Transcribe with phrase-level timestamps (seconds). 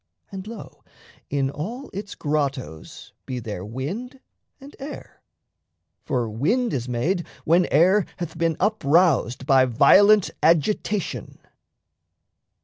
[0.31, 0.83] And, lo,
[1.29, 4.19] In all its grottos be there wind
[4.59, 5.21] and air
[6.05, 11.37] For wind is made when air hath been uproused By violent agitation.